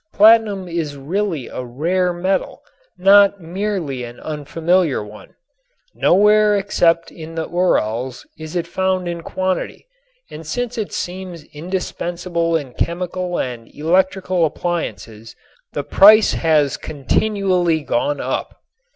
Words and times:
Platinum 0.13 0.67
is 0.67 0.97
really 0.97 1.45
a 1.47 1.63
"rare 1.63 2.11
metal," 2.11 2.63
not 2.97 3.39
merely 3.39 4.03
an 4.03 4.19
unfamiliar 4.19 5.03
one. 5.05 5.35
Nowhere 5.93 6.57
except 6.57 7.11
in 7.11 7.35
the 7.35 7.47
Urals 7.47 8.25
is 8.35 8.55
it 8.55 8.65
found 8.65 9.07
in 9.07 9.21
quantity, 9.21 9.85
and 10.31 10.43
since 10.43 10.75
it 10.75 10.91
seems 10.91 11.43
indispensable 11.53 12.55
in 12.57 12.73
chemical 12.73 13.37
and 13.37 13.69
electrical 13.75 14.43
appliances, 14.43 15.35
the 15.73 15.83
price 15.83 16.33
has 16.33 16.77
continually 16.77 17.81
gone 17.81 18.19
up. 18.19 18.59